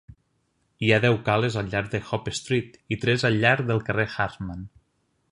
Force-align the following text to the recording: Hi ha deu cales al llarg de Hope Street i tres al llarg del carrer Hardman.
Hi 0.85 0.87
ha 0.93 0.97
deu 1.01 1.17
cales 1.25 1.57
al 1.61 1.67
llarg 1.73 1.91
de 1.91 1.99
Hope 2.07 2.33
Street 2.39 2.79
i 2.95 2.97
tres 3.03 3.25
al 3.29 3.37
llarg 3.43 3.67
del 3.73 3.83
carrer 3.91 4.07
Hardman. 4.15 4.65